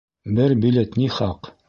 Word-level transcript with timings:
Бер 0.39 0.55
билет 0.63 0.97
ни 1.03 1.11
хаҡ? 1.19 1.53